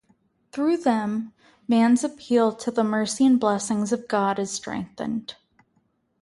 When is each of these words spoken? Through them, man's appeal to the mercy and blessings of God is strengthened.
Through 0.51 0.77
them, 0.77 1.31
man's 1.67 2.03
appeal 2.03 2.53
to 2.53 2.71
the 2.71 2.83
mercy 2.83 3.23
and 3.23 3.39
blessings 3.39 3.91
of 3.93 4.07
God 4.07 4.39
is 4.39 4.49
strengthened. 4.49 5.35